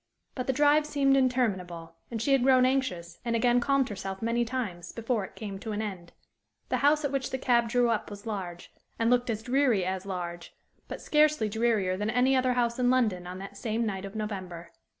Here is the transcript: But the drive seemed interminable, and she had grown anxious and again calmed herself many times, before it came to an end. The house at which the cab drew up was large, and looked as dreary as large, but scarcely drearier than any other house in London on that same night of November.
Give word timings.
But 0.33 0.47
the 0.47 0.51
drive 0.53 0.87
seemed 0.87 1.15
interminable, 1.15 1.93
and 2.09 2.19
she 2.19 2.31
had 2.31 2.41
grown 2.41 2.65
anxious 2.65 3.19
and 3.23 3.35
again 3.35 3.59
calmed 3.59 3.89
herself 3.89 4.19
many 4.19 4.43
times, 4.43 4.91
before 4.91 5.23
it 5.25 5.35
came 5.35 5.59
to 5.59 5.73
an 5.73 5.81
end. 5.83 6.11
The 6.69 6.77
house 6.77 7.05
at 7.05 7.11
which 7.11 7.29
the 7.29 7.37
cab 7.37 7.69
drew 7.69 7.91
up 7.91 8.09
was 8.09 8.25
large, 8.25 8.73
and 8.97 9.11
looked 9.11 9.29
as 9.29 9.43
dreary 9.43 9.85
as 9.85 10.07
large, 10.07 10.55
but 10.87 11.01
scarcely 11.01 11.49
drearier 11.49 11.97
than 11.97 12.09
any 12.09 12.35
other 12.35 12.53
house 12.53 12.79
in 12.79 12.89
London 12.89 13.27
on 13.27 13.37
that 13.37 13.57
same 13.57 13.85
night 13.85 14.03
of 14.05 14.15
November. 14.15 14.71